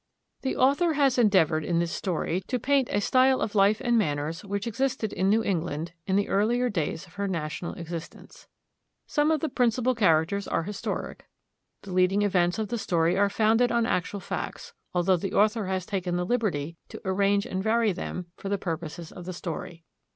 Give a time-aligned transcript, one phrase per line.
[0.41, 4.43] The author has endeavoured in this story to paint a style of life and manners
[4.43, 8.47] which existed in New England in the earlier days of her national existence.
[9.05, 11.27] Some of the principal characters are historic:
[11.83, 15.85] the leading events of the story are founded on actual facts, although the author has
[15.85, 19.83] taken the liberty to arrange and vary them for the purposes of the story.